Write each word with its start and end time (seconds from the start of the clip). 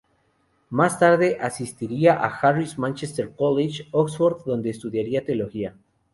Más 0.71 0.97
tarde 0.97 1.37
asistiría 1.39 2.13
a 2.15 2.25
Harris 2.25 2.79
Manchester 2.79 3.35
College, 3.35 3.85
Oxford, 3.91 4.41
donde 4.47 4.71
estudiaría 4.71 5.23
Teología. 5.23 5.75